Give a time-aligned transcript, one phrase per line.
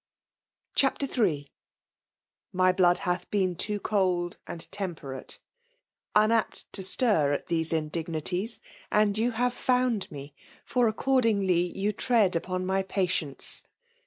[0.73, 1.47] CHAPTER III.
[1.47, 1.51] i
[2.51, 5.37] My blood hath been too cold and temperatei
[6.15, 8.57] Unapt to Htir at these indignities,•
[8.91, 10.33] And you have found me;
[10.65, 13.63] for accordingly You tread upon my patience.